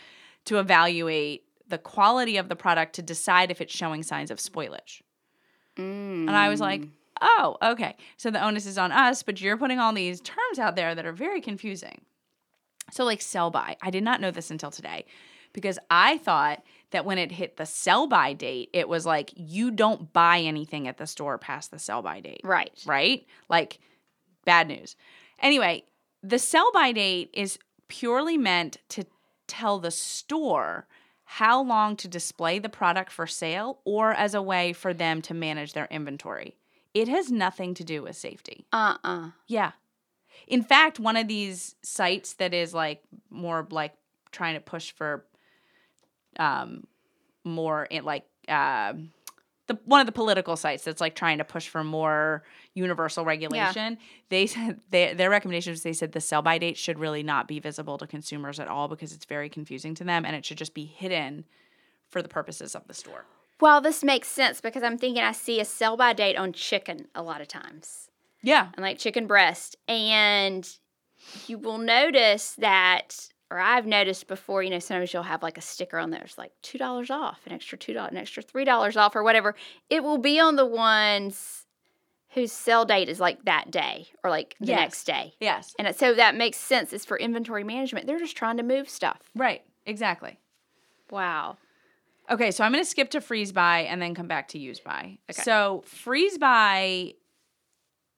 to 0.44 0.58
evaluate 0.58 1.44
the 1.68 1.78
quality 1.78 2.36
of 2.36 2.48
the 2.48 2.56
product 2.56 2.94
to 2.94 3.02
decide 3.02 3.50
if 3.50 3.60
it's 3.60 3.74
showing 3.74 4.02
signs 4.02 4.30
of 4.30 4.38
spoilage. 4.38 5.00
Mm. 5.76 6.28
And 6.28 6.30
I 6.30 6.48
was 6.48 6.60
like, 6.60 6.86
oh, 7.20 7.56
okay. 7.62 7.96
So 8.16 8.30
the 8.30 8.44
onus 8.44 8.66
is 8.66 8.78
on 8.78 8.92
us, 8.92 9.22
but 9.22 9.40
you're 9.40 9.56
putting 9.56 9.78
all 9.78 9.92
these 9.92 10.20
terms 10.20 10.58
out 10.58 10.76
there 10.76 10.94
that 10.94 11.06
are 11.06 11.12
very 11.12 11.40
confusing. 11.40 12.02
So, 12.92 13.04
like 13.04 13.22
sell 13.22 13.50
by, 13.50 13.76
I 13.80 13.90
did 13.90 14.04
not 14.04 14.20
know 14.20 14.30
this 14.30 14.50
until 14.50 14.70
today 14.70 15.06
because 15.54 15.78
I 15.90 16.18
thought 16.18 16.62
that 16.94 17.04
when 17.04 17.18
it 17.18 17.32
hit 17.32 17.56
the 17.56 17.66
sell 17.66 18.06
by 18.06 18.32
date, 18.32 18.70
it 18.72 18.88
was 18.88 19.04
like 19.04 19.32
you 19.36 19.70
don't 19.70 20.12
buy 20.12 20.38
anything 20.38 20.88
at 20.88 20.96
the 20.96 21.06
store 21.06 21.38
past 21.38 21.70
the 21.70 21.78
sell 21.78 22.02
by 22.02 22.20
date. 22.20 22.40
Right. 22.44 22.72
Right? 22.86 23.26
Like 23.48 23.78
bad 24.44 24.68
news. 24.68 24.96
Anyway, 25.40 25.84
the 26.22 26.38
sell 26.38 26.70
by 26.72 26.92
date 26.92 27.30
is 27.32 27.58
purely 27.88 28.38
meant 28.38 28.78
to 28.90 29.04
tell 29.46 29.78
the 29.78 29.90
store 29.90 30.86
how 31.24 31.62
long 31.62 31.96
to 31.96 32.08
display 32.08 32.58
the 32.58 32.68
product 32.68 33.10
for 33.10 33.26
sale 33.26 33.80
or 33.84 34.12
as 34.12 34.34
a 34.34 34.42
way 34.42 34.72
for 34.72 34.94
them 34.94 35.20
to 35.22 35.34
manage 35.34 35.72
their 35.72 35.88
inventory. 35.90 36.56
It 36.92 37.08
has 37.08 37.30
nothing 37.30 37.74
to 37.74 37.84
do 37.84 38.02
with 38.02 38.16
safety. 38.16 38.66
Uh 38.72 38.96
uh 39.02 39.30
Yeah. 39.46 39.72
In 40.46 40.62
fact, 40.62 41.00
one 41.00 41.16
of 41.16 41.28
these 41.28 41.74
sites 41.82 42.34
that 42.34 42.54
is 42.54 42.72
like 42.72 43.02
more 43.30 43.66
like 43.70 43.94
trying 44.30 44.54
to 44.54 44.60
push 44.60 44.92
for 44.92 45.24
um 46.38 46.86
more 47.44 47.84
in 47.84 48.04
like 48.04 48.24
uh, 48.48 48.94
the 49.66 49.78
one 49.84 50.00
of 50.00 50.06
the 50.06 50.12
political 50.12 50.56
sites 50.56 50.84
that's 50.84 51.00
like 51.00 51.14
trying 51.14 51.38
to 51.38 51.44
push 51.44 51.68
for 51.68 51.82
more 51.82 52.42
universal 52.74 53.24
regulation. 53.24 53.98
They 54.28 54.46
said 54.48 54.80
they, 54.90 55.14
their 55.14 55.30
recommendations 55.30 55.82
they 55.82 55.92
said 55.92 56.12
the 56.12 56.20
sell 56.20 56.42
by 56.42 56.58
date 56.58 56.76
should 56.76 56.98
really 56.98 57.22
not 57.22 57.48
be 57.48 57.60
visible 57.60 57.98
to 57.98 58.06
consumers 58.06 58.60
at 58.60 58.68
all 58.68 58.88
because 58.88 59.12
it's 59.12 59.24
very 59.24 59.48
confusing 59.48 59.94
to 59.96 60.04
them 60.04 60.24
and 60.24 60.36
it 60.36 60.44
should 60.44 60.58
just 60.58 60.74
be 60.74 60.84
hidden 60.84 61.44
for 62.10 62.22
the 62.22 62.28
purposes 62.28 62.74
of 62.74 62.86
the 62.86 62.94
store. 62.94 63.24
Well, 63.60 63.80
this 63.80 64.04
makes 64.04 64.28
sense 64.28 64.60
because 64.60 64.82
I'm 64.82 64.98
thinking 64.98 65.22
I 65.22 65.32
see 65.32 65.60
a 65.60 65.64
sell 65.64 65.96
by 65.96 66.12
date 66.12 66.36
on 66.36 66.52
chicken 66.52 67.06
a 67.14 67.22
lot 67.22 67.40
of 67.40 67.48
times. 67.48 68.10
Yeah. 68.42 68.68
and 68.74 68.82
like 68.82 68.98
chicken 68.98 69.26
breast. 69.26 69.76
And 69.88 70.68
you 71.46 71.56
will 71.58 71.78
notice 71.78 72.52
that, 72.58 73.28
or 73.50 73.58
I've 73.60 73.86
noticed 73.86 74.26
before, 74.26 74.62
you 74.62 74.70
know, 74.70 74.78
sometimes 74.78 75.12
you'll 75.12 75.22
have 75.22 75.42
like 75.42 75.58
a 75.58 75.60
sticker 75.62 75.98
on 75.98 76.10
there, 76.10 76.22
it's 76.22 76.38
like 76.38 76.52
two 76.62 76.78
dollars 76.78 77.10
off, 77.10 77.40
an 77.46 77.52
extra 77.52 77.78
two 77.78 77.92
dollars, 77.92 78.10
an 78.12 78.16
extra 78.18 78.42
three 78.42 78.64
dollars 78.64 78.96
off, 78.96 79.14
or 79.14 79.22
whatever. 79.22 79.54
It 79.90 80.02
will 80.02 80.18
be 80.18 80.40
on 80.40 80.56
the 80.56 80.66
ones 80.66 81.66
whose 82.30 82.50
sell 82.50 82.84
date 82.84 83.08
is 83.08 83.20
like 83.20 83.44
that 83.44 83.70
day 83.70 84.08
or 84.24 84.30
like 84.30 84.56
the 84.58 84.66
Yes. 84.68 84.80
next 84.80 85.04
day. 85.04 85.34
Yes. 85.40 85.72
And 85.78 85.94
so 85.94 86.14
that 86.14 86.34
makes 86.34 86.56
sense. 86.56 86.92
It's 86.92 87.04
for 87.04 87.16
inventory 87.16 87.62
management. 87.62 88.06
They're 88.08 88.18
just 88.18 88.36
trying 88.36 88.56
to 88.56 88.64
move 88.64 88.88
stuff. 88.88 89.20
Right. 89.36 89.62
Exactly. 89.86 90.38
Wow. 91.10 91.58
Okay, 92.30 92.50
so 92.50 92.64
I'm 92.64 92.72
going 92.72 92.82
to 92.82 92.88
skip 92.90 93.10
to 93.10 93.20
freeze 93.20 93.52
by 93.52 93.80
and 93.80 94.00
then 94.02 94.14
come 94.14 94.26
back 94.26 94.48
to 94.48 94.58
use 94.58 94.80
by. 94.80 95.18
Okay. 95.30 95.42
So 95.42 95.84
freeze 95.86 96.38
by 96.38 97.12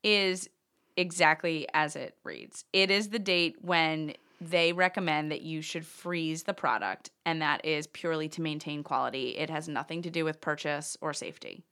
is 0.02 0.48
exactly 0.96 1.66
as 1.74 1.96
it 1.96 2.14
reads. 2.24 2.64
It 2.72 2.90
is 2.90 3.08
the 3.08 3.18
date 3.18 3.56
when 3.60 4.14
they 4.40 4.72
recommend 4.72 5.30
that 5.32 5.42
you 5.42 5.62
should 5.62 5.86
freeze 5.86 6.42
the 6.42 6.52
product, 6.54 7.10
and 7.24 7.40
that 7.42 7.64
is 7.64 7.86
purely 7.86 8.28
to 8.30 8.42
maintain 8.42 8.82
quality. 8.82 9.30
It 9.36 9.48
has 9.50 9.68
nothing 9.68 10.02
to 10.02 10.10
do 10.10 10.24
with 10.24 10.40
purchase 10.40 10.96
or 11.00 11.12
safety. 11.14 11.64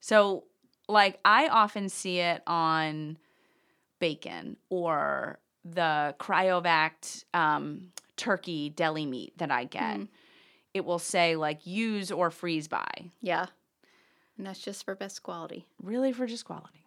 So, 0.00 0.44
like, 0.88 1.18
I 1.24 1.48
often 1.48 1.88
see 1.88 2.18
it 2.18 2.42
on 2.46 3.16
bacon 3.98 4.56
or 4.68 5.38
the 5.64 6.14
cryovac 6.18 7.24
um, 7.32 7.90
turkey 8.16 8.68
deli 8.68 9.06
meat 9.06 9.38
that 9.38 9.50
I 9.50 9.64
get. 9.64 10.00
Mhm. 10.00 10.08
It 10.74 10.84
will 10.84 10.98
say, 10.98 11.36
like, 11.36 11.66
use 11.66 12.10
or 12.10 12.30
freeze 12.30 12.68
by, 12.68 13.10
Yeah. 13.22 13.46
And 14.36 14.44
that's 14.46 14.58
just 14.60 14.84
for 14.84 14.94
best 14.96 15.22
quality. 15.22 15.64
really 15.80 16.12
for 16.12 16.26
just 16.26 16.44
quality. 16.44 16.83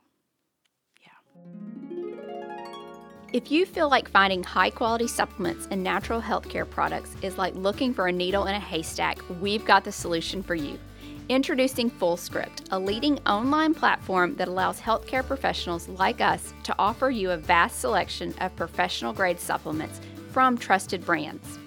If 3.34 3.52
you 3.52 3.66
feel 3.66 3.90
like 3.90 4.10
finding 4.10 4.42
high 4.42 4.70
quality 4.70 5.06
supplements 5.06 5.68
and 5.70 5.84
natural 5.84 6.22
healthcare 6.22 6.68
products 6.68 7.14
is 7.22 7.38
like 7.38 7.54
looking 7.56 7.94
for 7.94 8.08
a 8.08 8.12
needle 8.12 8.46
in 8.46 8.56
a 8.56 8.60
haystack, 8.60 9.20
we've 9.42 9.66
got 9.66 9.84
the 9.84 9.92
solution 9.92 10.42
for 10.42 10.56
you. 10.56 10.80
Introducing 11.28 11.92
FullScript, 11.92 12.70
a 12.72 12.80
leading 12.80 13.20
online 13.28 13.74
platform 13.74 14.34
that 14.38 14.48
allows 14.48 14.80
healthcare 14.80 15.28
professionals 15.28 15.90
like 15.90 16.22
us 16.22 16.54
to 16.64 16.74
offer 16.80 17.10
you 17.10 17.32
a 17.32 17.38
vast 17.38 17.80
selection 17.80 18.34
of 18.40 18.56
professional 18.56 19.12
grade 19.12 19.42
supplements 19.42 20.00
from 20.32 20.58
trusted 20.58 21.06
brands. 21.06 21.60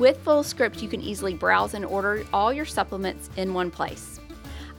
With 0.00 0.22
FullScript, 0.24 0.82
you 0.82 0.88
can 0.88 1.00
easily 1.00 1.34
browse 1.34 1.74
and 1.74 1.84
order 1.84 2.26
all 2.32 2.52
your 2.52 2.64
supplements 2.64 3.30
in 3.36 3.54
one 3.54 3.70
place. 3.70 4.18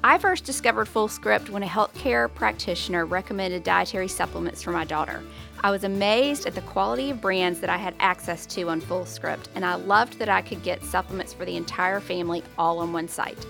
I 0.04 0.20
first 0.20 0.44
discovered 0.44 0.88
FullScript 0.88 1.50
when 1.50 1.64
a 1.64 1.68
healthcare 1.68 2.32
practitioner 2.32 3.08
recommended 3.08 3.64
dietary 3.64 4.08
supplements 4.08 4.62
for 4.62 4.72
my 4.72 4.84
daughter. 4.84 5.24
I 5.66 5.72
was 5.72 5.84
amazed 5.84 6.46
at 6.46 6.54
the 6.54 6.62
quality 6.62 7.10
of 7.10 7.20
brands 7.20 7.60
that 7.62 7.72
I 7.72 7.78
had 7.78 7.96
access 8.00 8.46
to 8.46 8.70
on 8.70 8.80
FullScript, 8.80 9.48
and 9.56 9.66
I 9.66 9.74
loved 9.74 10.20
that 10.20 10.30
I 10.30 10.44
could 10.44 10.62
get 10.62 10.84
supplements 10.84 11.34
for 11.34 11.44
the 11.44 11.56
entire 11.56 12.00
family 12.00 12.44
all 12.56 12.78
on 12.78 12.94
one 12.94 13.08
site. 13.08 13.48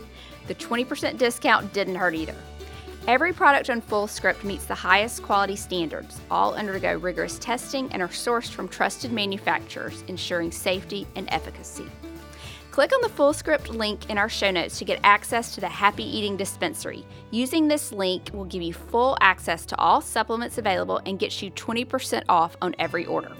The 0.47 0.55
20% 0.55 1.17
discount 1.17 1.73
didn't 1.73 1.95
hurt 1.95 2.15
either. 2.15 2.35
Every 3.05 3.33
product 3.33 3.69
on 3.69 3.81
FullScript 3.81 4.45
meets 4.45 4.63
the 4.63 4.73
highest 4.73 5.23
quality 5.23 5.57
standards. 5.57 6.21
All 6.31 6.53
undergo 6.53 6.95
rigorous 6.95 7.37
testing 7.37 7.91
and 7.91 8.01
are 8.01 8.07
sourced 8.07 8.49
from 8.49 8.69
trusted 8.69 9.11
manufacturers, 9.11 10.05
ensuring 10.07 10.53
safety 10.53 11.05
and 11.17 11.27
efficacy. 11.33 11.91
Click 12.75 12.91
on 12.91 12.99
the 13.01 13.07
Fullscript 13.07 13.69
link 13.69 14.09
in 14.09 14.17
our 14.17 14.27
show 14.27 14.51
notes 14.51 14.77
to 14.79 14.83
get 14.83 14.99
access 15.01 15.55
to 15.55 15.61
the 15.61 15.69
Happy 15.69 16.03
Eating 16.03 16.35
Dispensary. 16.35 17.05
Using 17.31 17.69
this 17.69 17.93
link 17.93 18.31
will 18.33 18.43
give 18.43 18.61
you 18.61 18.73
full 18.73 19.17
access 19.21 19.65
to 19.67 19.77
all 19.77 20.01
supplements 20.01 20.57
available 20.57 20.99
and 21.05 21.17
gets 21.17 21.41
you 21.41 21.51
20% 21.51 22.23
off 22.27 22.57
on 22.61 22.75
every 22.77 23.05
order. 23.05 23.31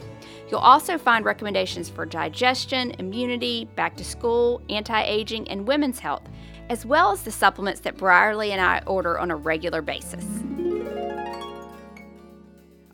You'll 0.50 0.62
also 0.62 0.98
find 0.98 1.26
recommendations 1.26 1.90
for 1.90 2.06
digestion, 2.06 2.92
immunity, 2.92 3.66
back 3.76 3.98
to 3.98 4.06
school, 4.06 4.62
anti 4.70 5.04
aging, 5.04 5.50
and 5.50 5.68
women's 5.68 6.00
health, 6.00 6.24
as 6.70 6.86
well 6.86 7.12
as 7.12 7.24
the 7.24 7.32
supplements 7.32 7.82
that 7.82 7.98
Brierley 7.98 8.54
and 8.54 8.62
I 8.62 8.84
order 8.88 9.20
on 9.20 9.32
a 9.32 9.36
regular 9.36 9.82
basis. 9.82 10.24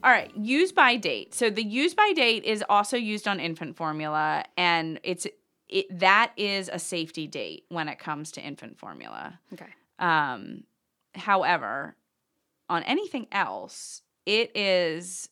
All 0.03 0.09
right, 0.09 0.35
use 0.35 0.71
by 0.71 0.95
date. 0.95 1.35
So 1.35 1.51
the 1.51 1.63
use 1.63 1.93
by 1.93 2.13
date 2.13 2.43
is 2.45 2.63
also 2.67 2.97
used 2.97 3.27
on 3.27 3.39
infant 3.39 3.77
formula, 3.77 4.43
and 4.57 4.99
it's 5.03 5.27
it 5.71 5.99
that 5.99 6.33
is 6.37 6.69
a 6.71 6.77
safety 6.77 7.27
date 7.27 7.65
when 7.69 7.87
it 7.87 7.97
comes 7.97 8.31
to 8.33 8.41
infant 8.41 8.77
formula. 8.77 9.39
Okay. 9.53 9.67
Um, 9.97 10.65
however, 11.15 11.95
on 12.69 12.83
anything 12.83 13.27
else, 13.31 14.01
it 14.25 14.55
is 14.55 15.29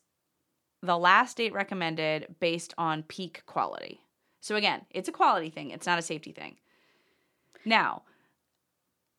the 0.82 0.98
last 0.98 1.36
date 1.36 1.52
recommended 1.52 2.34
based 2.40 2.74
on 2.78 3.02
peak 3.02 3.42
quality. 3.46 4.00
So 4.40 4.56
again, 4.56 4.82
it's 4.90 5.08
a 5.08 5.12
quality 5.12 5.50
thing, 5.50 5.70
it's 5.70 5.86
not 5.86 5.98
a 5.98 6.02
safety 6.02 6.32
thing. 6.32 6.56
Now, 7.64 8.02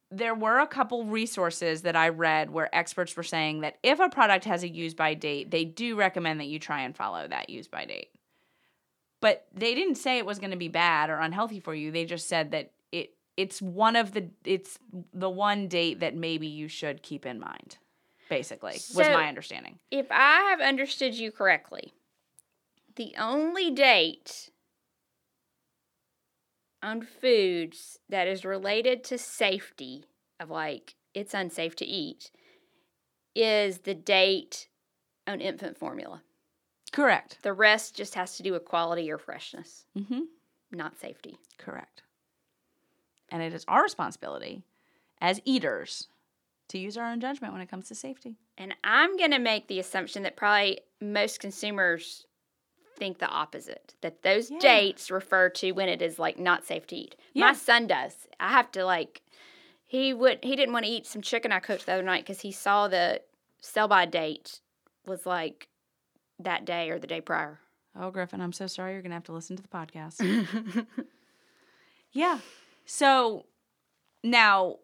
there 0.09 0.35
were 0.35 0.59
a 0.59 0.67
couple 0.67 1.05
resources 1.05 1.83
that 1.83 1.95
I 1.95 2.09
read 2.09 2.49
where 2.49 2.73
experts 2.75 3.15
were 3.15 3.23
saying 3.23 3.61
that 3.61 3.77
if 3.81 3.99
a 3.99 4.09
product 4.09 4.45
has 4.45 4.63
a 4.63 4.67
use 4.67 4.93
by 4.93 5.13
date, 5.13 5.51
they 5.51 5.63
do 5.63 5.95
recommend 5.95 6.39
that 6.41 6.47
you 6.47 6.59
try 6.59 6.81
and 6.81 6.95
follow 6.95 7.27
that 7.27 7.49
use 7.49 7.67
by 7.67 7.85
date. 7.85 8.09
But 9.21 9.45
they 9.53 9.75
didn't 9.75 9.95
say 9.95 10.17
it 10.17 10.25
was 10.25 10.39
going 10.39 10.51
to 10.51 10.57
be 10.57 10.67
bad 10.67 11.09
or 11.09 11.19
unhealthy 11.19 11.59
for 11.59 11.73
you. 11.73 11.91
They 11.91 12.05
just 12.05 12.27
said 12.27 12.51
that 12.51 12.71
it 12.91 13.13
it's 13.37 13.61
one 13.61 13.95
of 13.95 14.13
the 14.13 14.29
it's 14.43 14.77
the 15.13 15.29
one 15.29 15.67
date 15.67 16.01
that 16.01 16.15
maybe 16.15 16.47
you 16.47 16.67
should 16.67 17.03
keep 17.03 17.25
in 17.25 17.39
mind. 17.39 17.77
Basically, 18.29 18.73
was 18.73 18.95
my 18.95 19.27
understanding. 19.27 19.79
If 19.91 20.07
I 20.09 20.49
have 20.49 20.61
understood 20.61 21.15
you 21.15 21.31
correctly, 21.31 21.93
the 22.95 23.13
only 23.17 23.71
date 23.71 24.49
on 26.81 27.01
foods 27.01 27.99
that 28.09 28.27
is 28.27 28.45
related 28.45 29.03
to 29.03 29.17
safety 29.17 30.05
of 30.39 30.49
like 30.49 30.95
it's 31.13 31.33
unsafe 31.33 31.75
to 31.75 31.85
eat 31.85 32.31
is 33.35 33.79
the 33.79 33.93
date 33.93 34.67
on 35.27 35.41
infant 35.41 35.77
formula. 35.77 36.23
Correct. 36.91 37.37
The 37.41 37.53
rest 37.53 37.95
just 37.95 38.15
has 38.15 38.35
to 38.37 38.43
do 38.43 38.51
with 38.51 38.65
quality 38.65 39.09
or 39.11 39.17
freshness, 39.17 39.85
Mm-hmm. 39.97 40.21
not 40.71 40.97
safety. 40.97 41.37
Correct. 41.57 42.03
And 43.29 43.41
it 43.41 43.53
is 43.53 43.63
our 43.67 43.83
responsibility 43.83 44.61
as 45.21 45.39
eaters 45.45 46.07
to 46.69 46.77
use 46.77 46.97
our 46.97 47.09
own 47.11 47.19
judgment 47.21 47.53
when 47.53 47.61
it 47.61 47.69
comes 47.69 47.87
to 47.87 47.95
safety. 47.95 48.35
And 48.57 48.73
I'm 48.83 49.15
going 49.17 49.31
to 49.31 49.39
make 49.39 49.67
the 49.67 49.79
assumption 49.79 50.23
that 50.23 50.35
probably 50.35 50.81
most 50.99 51.39
consumers 51.39 52.25
think 52.97 53.19
the 53.19 53.27
opposite 53.29 53.95
that 54.01 54.21
those 54.21 54.51
Yeah. 54.51 54.59
dates 54.59 55.09
refer 55.09 55.49
to 55.49 55.71
when 55.71 55.89
it 55.89 56.01
is 56.01 56.19
like 56.19 56.37
not 56.37 56.65
safe 56.65 56.85
to 56.87 56.95
eat. 56.95 57.15
Yeah. 57.33 57.47
My 57.47 57.53
son 57.53 57.87
does. 57.87 58.27
I 58.39 58.49
have 58.49 58.71
to 58.73 58.85
like 58.85 59.21
he 59.87 60.13
would 60.13 60.39
he 60.43 60.55
didn't 60.55 60.73
want 60.73 60.85
to 60.85 60.91
eat 60.91 61.07
some 61.07 61.21
chicken 61.21 61.51
I 61.51 61.59
cooked 61.59 61.85
the 61.85 61.93
other 61.93 62.03
night 62.03 62.25
cuz 62.25 62.41
he 62.41 62.51
saw 62.51 62.87
the 62.87 63.21
sell 63.59 63.87
by 63.87 64.05
date 64.05 64.59
was 65.05 65.25
like 65.25 65.67
that 66.45 66.65
day 66.65 66.89
or 66.89 66.99
the 66.99 67.07
day 67.07 67.21
prior. 67.21 67.59
Oh, 67.99 68.09
Griffin, 68.11 68.39
I'm 68.41 68.53
so 68.53 68.67
sorry. 68.67 68.93
You're 68.93 69.01
going 69.01 69.11
to 69.11 69.15
have 69.15 69.25
to 69.25 69.33
listen 69.33 69.55
to 69.57 69.61
the 69.63 69.67
podcast. 69.69 70.85
yeah. 72.13 72.39
So 72.85 73.45
now, 74.23 74.77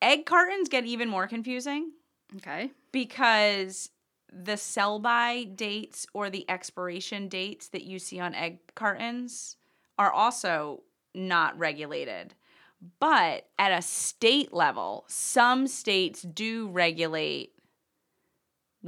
egg 0.00 0.26
cartons 0.26 0.68
get 0.68 0.84
even 0.84 1.08
more 1.08 1.26
confusing 1.26 1.92
Okay. 2.36 2.70
because 2.92 3.90
the 4.32 4.56
sell 4.56 4.98
by 4.98 5.44
dates 5.44 6.06
or 6.12 6.30
the 6.30 6.48
expiration 6.50 7.28
dates 7.28 7.68
that 7.68 7.84
you 7.84 7.98
see 7.98 8.20
on 8.20 8.34
egg 8.34 8.58
cartons 8.74 9.56
are 9.98 10.12
also 10.12 10.82
not 11.14 11.58
regulated. 11.58 12.34
But 13.00 13.48
at 13.58 13.72
a 13.72 13.82
state 13.82 14.52
level, 14.52 15.04
some 15.08 15.66
states 15.66 16.22
do 16.22 16.68
regulate 16.68 17.52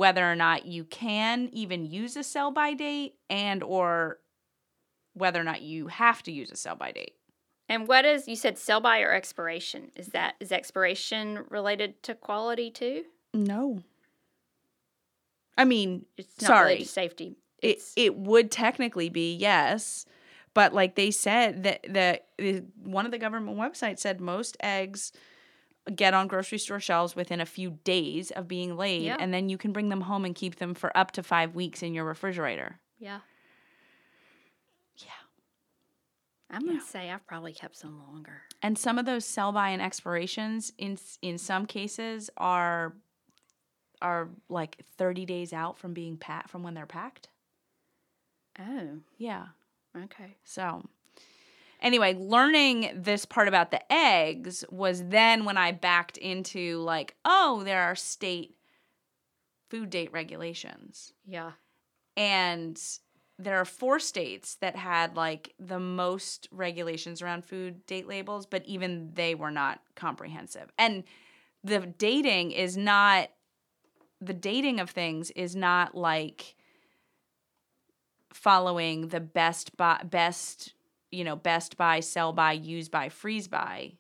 whether 0.01 0.25
or 0.25 0.35
not 0.35 0.65
you 0.65 0.83
can 0.83 1.51
even 1.53 1.85
use 1.85 2.17
a 2.17 2.23
sell 2.23 2.51
by 2.51 2.73
date 2.73 3.17
and 3.29 3.63
or 3.63 4.19
whether 5.13 5.39
or 5.39 5.45
not 5.45 5.61
you 5.61 5.89
have 5.89 6.23
to 6.23 6.33
use 6.33 6.51
a 6.51 6.57
sell 6.57 6.75
by 6.75 6.91
date. 6.91 7.13
And 7.69 7.87
what 7.87 8.07
is 8.07 8.27
you 8.27 8.35
said 8.35 8.57
sell 8.57 8.81
by 8.81 9.01
or 9.03 9.13
expiration? 9.13 9.91
Is 9.95 10.07
that 10.09 10.37
is 10.41 10.53
expiration 10.53 11.45
related 11.51 12.03
to 12.05 12.15
quality 12.15 12.71
too? 12.71 13.05
No. 13.35 13.83
I 15.59 15.67
mean, 15.67 16.07
It's 16.17 16.41
not 16.41 16.49
sorry. 16.49 16.65
related 16.69 16.85
to 16.87 16.93
safety. 16.93 17.37
it, 17.63 17.83
it 17.95 18.17
would 18.17 18.51
technically 18.51 19.11
be 19.11 19.35
yes 19.37 20.07
but 20.55 20.73
like 20.73 20.95
they 20.95 21.11
said 21.11 21.63
that 21.65 21.83
the, 21.83 22.21
the 22.39 22.65
one 22.83 23.05
of 23.05 23.13
the 23.13 23.19
government 23.19 23.59
websites 23.59 23.99
said 23.99 24.19
most 24.19 24.57
eggs 24.61 25.13
get 25.97 26.15
on 26.15 26.27
grocery 26.29 26.59
store 26.59 26.81
shelves 26.81 27.15
within 27.17 27.41
a 27.41 27.47
few 27.47 27.79
days 27.85 28.31
of 28.31 28.47
being 28.49 28.77
laid 28.77 29.03
Yeah. 29.03 29.17
and 29.21 29.33
then 29.35 29.49
you 29.49 29.59
can 29.59 29.73
bring 29.73 29.89
them 29.89 30.03
home 30.03 30.25
and 30.25 30.35
keep 30.35 30.57
them 30.57 30.75
for 30.75 30.97
up 30.97 31.11
to 31.13 31.23
five 31.23 31.55
weeks 31.55 31.83
in 31.83 31.95
your 31.95 32.05
refrigerator 32.05 32.79
yeah. 32.99 33.21
yeah 34.99 35.11
I'm 36.51 36.67
gonna 36.67 36.81
say 36.81 37.11
I've 37.11 37.27
probably 37.27 37.53
kept 37.53 37.77
some 37.77 37.99
longer. 38.07 38.43
and 38.63 38.77
some 38.79 38.99
of 38.99 39.07
those 39.07 39.25
sell 39.25 39.53
by 39.53 39.69
and 39.71 39.81
expirations 39.83 40.73
in 40.79 40.99
in 41.23 41.39
some 41.39 41.67
cases 41.67 42.31
are 42.37 42.95
are 44.03 44.29
like 44.49 44.79
30 44.97 45.27
days 45.27 45.53
out 45.53 45.77
from 45.79 45.93
being 45.93 46.17
packed 46.17 46.49
from 46.51 46.63
when 46.63 46.75
they're 46.75 46.87
packed 46.87 47.29
Oh, 48.59 48.99
yeah 49.19 49.47
okay. 49.97 50.37
So, 50.45 50.85
anyway, 51.83 52.15
learning 52.19 52.91
this 52.95 53.25
part 53.25 53.49
about 53.49 53.71
the 53.71 53.93
eggs 53.93 54.65
was 54.71 55.05
then 55.09 55.45
when 55.45 55.57
I 55.57 55.73
backed 55.73 56.17
into 56.17 56.79
like, 56.79 57.17
oh, 57.25 57.63
there 57.65 57.83
are 57.83 57.95
state 57.95 58.57
food 59.69 59.91
date 59.91 60.13
regulations. 60.13 61.13
Yeah. 61.27 61.53
And 62.17 62.81
there 63.39 63.59
are 63.59 63.65
four 63.65 63.99
states 63.99 64.57
that 64.57 64.77
had 64.77 65.17
like 65.17 65.55
the 65.59 65.81
most 65.81 66.49
regulations 66.51 67.23
around 67.23 67.45
food 67.45 67.87
date 67.87 68.07
labels, 68.07 68.47
but 68.47 68.65
even 68.67 69.13
they 69.15 69.35
were 69.35 69.51
not 69.51 69.81
comprehensive. 69.95 70.71
And 70.79 71.05
the 71.65 71.81
dating 71.81 72.53
is 72.53 72.77
not 72.77 73.31
the 74.21 74.35
dating 74.35 74.81
of 74.81 74.91
things 74.91 75.31
is 75.31 75.57
not 75.57 75.95
like 75.95 76.55
following 78.33 79.09
the 79.09 79.21
best 79.21 79.77
by 79.77 80.03
best 80.05 80.75
you 81.11 81.25
know 81.25 81.37
best 81.37 81.77
buy, 81.77 82.01
sell 82.01 82.33
by 82.33 82.53
use 82.53 82.89
by 82.89 83.09
freeze 83.09 83.49
by 83.49 83.93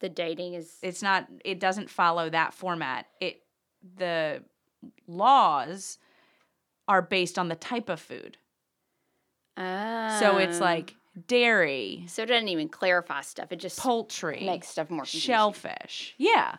The 0.00 0.08
dating 0.08 0.54
is 0.54 0.76
it's 0.82 1.02
not 1.02 1.26
it 1.44 1.58
doesn't 1.60 1.90
follow 1.90 2.28
that 2.30 2.54
format. 2.54 3.06
It 3.20 3.42
the 3.96 4.42
laws 5.06 5.98
are 6.88 7.02
based 7.02 7.38
on 7.38 7.48
the 7.48 7.56
type 7.56 7.88
of 7.88 8.00
food. 8.00 8.36
So 9.56 10.36
it's 10.38 10.60
Oh. 10.60 10.64
like 10.64 10.94
dairy. 11.26 12.04
So 12.08 12.22
it 12.22 12.26
doesn't 12.26 12.48
even 12.48 12.68
clarify 12.68 13.22
stuff. 13.22 13.50
It 13.52 13.56
just 13.56 13.78
poultry. 13.78 14.44
makes 14.44 14.68
stuff 14.68 14.90
more 14.90 15.00
confusing. 15.04 15.20
shellfish. 15.28 16.14
Yeah. 16.18 16.56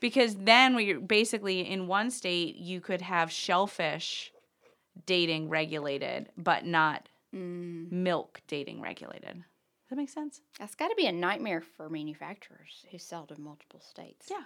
Because 0.00 0.34
then 0.36 0.76
we 0.76 0.94
basically 0.94 1.60
in 1.60 1.86
one 1.86 2.10
state 2.10 2.56
you 2.56 2.80
could 2.80 3.00
have 3.00 3.30
shellfish 3.32 4.32
dating 5.06 5.48
regulated 5.48 6.28
but 6.36 6.64
not 6.66 7.08
Mm, 7.34 7.92
milk 7.92 8.42
dating 8.48 8.80
regulated 8.80 9.34
does 9.36 9.88
that 9.90 9.96
make 9.96 10.08
sense 10.08 10.40
that's 10.58 10.74
got 10.74 10.88
to 10.88 10.94
be 10.96 11.06
a 11.06 11.12
nightmare 11.12 11.60
for 11.60 11.88
manufacturers 11.88 12.84
who 12.90 12.98
sell 12.98 13.24
to 13.26 13.40
multiple 13.40 13.80
states. 13.80 14.26
Yeah. 14.30 14.42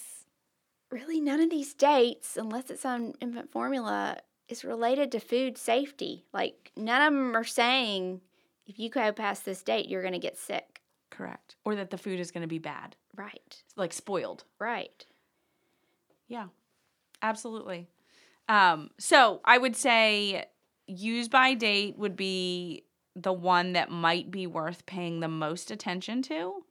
really 0.92 1.20
none 1.20 1.42
of 1.42 1.50
these 1.50 1.74
dates, 1.74 2.38
unless 2.38 2.70
it's 2.70 2.86
on 2.86 3.14
infant 3.20 3.52
formula, 3.52 4.18
is 4.48 4.64
related 4.64 5.12
to 5.12 5.20
food 5.20 5.58
safety. 5.58 6.26
Like, 6.34 6.72
none 6.78 7.02
of 7.02 7.14
them 7.14 7.36
are 7.36 7.44
saying 7.44 8.22
if 8.68 8.78
you 8.80 8.90
go 8.90 9.12
past 9.12 9.46
this 9.46 9.64
date, 9.64 9.90
you're 9.90 10.02
going 10.02 10.14
to 10.14 10.20
get 10.20 10.38
sick. 10.38 10.82
Correct. 11.10 11.56
Or 11.66 11.76
that 11.76 11.90
the 11.90 11.98
food 11.98 12.20
is 12.20 12.32
going 12.32 12.42
to 12.44 12.48
be 12.48 12.60
bad, 12.60 12.96
Right, 13.16 13.64
like 13.76 13.94
spoiled. 13.94 14.44
right. 14.60 15.06
Yeah, 16.28 16.48
absolutely. 17.22 17.88
Um, 18.50 18.92
so 19.00 19.42
I 19.46 19.58
would 19.58 19.76
say 19.76 20.46
use 20.86 21.28
by 21.30 21.54
date 21.54 21.98
would 21.98 22.16
be 22.16 22.84
the 23.16 23.34
one 23.34 23.74
that 23.74 23.90
might 23.90 24.30
be 24.30 24.46
worth 24.46 24.86
paying 24.86 25.20
the 25.22 25.28
most 25.30 25.72
attention 25.72 26.22
to. 26.24 26.64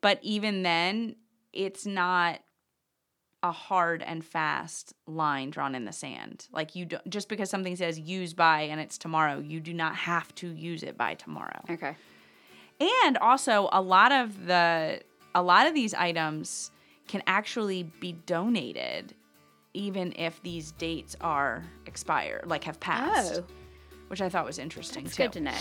But 0.00 0.18
even 0.22 0.62
then, 0.62 1.16
it's 1.52 1.86
not 1.86 2.40
a 3.42 3.52
hard 3.52 4.02
and 4.02 4.24
fast 4.24 4.92
line 5.06 5.50
drawn 5.50 5.74
in 5.74 5.84
the 5.86 5.92
sand. 5.92 6.46
Like 6.52 6.74
you 6.76 6.84
don't 6.84 7.08
just 7.08 7.28
because 7.28 7.48
something 7.48 7.74
says 7.74 7.98
use 7.98 8.34
by 8.34 8.62
and 8.62 8.80
it's 8.80 8.98
tomorrow, 8.98 9.38
you 9.38 9.60
do 9.60 9.72
not 9.72 9.96
have 9.96 10.34
to 10.36 10.48
use 10.48 10.82
it 10.82 10.96
by 10.98 11.14
tomorrow. 11.14 11.60
Okay. 11.70 11.96
And 13.04 13.18
also 13.18 13.68
a 13.72 13.80
lot 13.80 14.12
of 14.12 14.46
the 14.46 15.00
a 15.34 15.42
lot 15.42 15.66
of 15.66 15.74
these 15.74 15.94
items 15.94 16.70
can 17.08 17.22
actually 17.26 17.84
be 18.00 18.12
donated 18.26 19.14
even 19.72 20.12
if 20.16 20.42
these 20.42 20.72
dates 20.72 21.16
are 21.20 21.64
expired, 21.86 22.46
like 22.46 22.64
have 22.64 22.78
passed. 22.80 23.40
Oh, 23.40 23.44
Which 24.08 24.20
I 24.20 24.28
thought 24.28 24.44
was 24.44 24.58
interesting 24.58 25.06
it's 25.06 25.16
too. 25.16 25.24
good 25.24 25.32
to 25.32 25.40
know. 25.40 25.54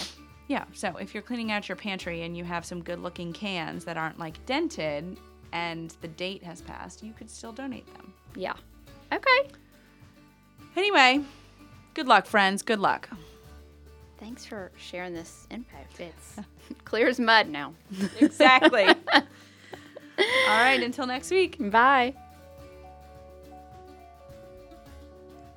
Yeah. 0.50 0.66
So 0.74 0.98
if 0.98 1.14
you're 1.14 1.24
cleaning 1.24 1.52
out 1.52 1.70
your 1.70 1.76
pantry 1.76 2.24
and 2.24 2.36
you 2.36 2.44
have 2.44 2.66
some 2.66 2.84
good 2.84 3.00
looking 3.00 3.32
cans 3.32 3.86
that 3.86 3.98
aren't 3.98 4.18
like 4.20 4.44
dented 4.48 5.16
and 5.54 5.96
the 6.02 6.08
date 6.08 6.44
has 6.44 6.60
passed, 6.62 7.04
you 7.04 7.14
could 7.14 7.30
still 7.30 7.52
donate 7.54 7.86
them. 7.94 8.12
Yeah. 8.36 8.54
Okay. 9.14 9.50
Anyway, 10.76 11.22
good 11.94 12.08
luck, 12.08 12.26
friends. 12.26 12.64
Good 12.64 12.80
luck. 12.80 13.10
Thanks 14.20 14.44
for 14.44 14.72
sharing 14.76 15.14
this 15.14 15.48
info. 15.52 15.78
It's 16.00 16.40
clear 16.84 17.08
as 17.08 17.20
mud 17.20 17.48
now. 17.48 17.74
Exactly. 18.20 18.86
All 19.14 19.24
right, 20.48 20.82
until 20.82 21.06
next 21.06 21.30
week. 21.30 21.58
Bye. 21.60 22.16